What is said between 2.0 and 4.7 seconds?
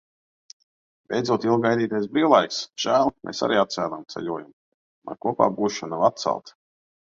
brīvlaiks. Žēl, mēs arī atcēlām ceļojumu.